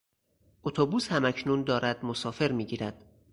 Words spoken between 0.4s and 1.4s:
اتوبوس هم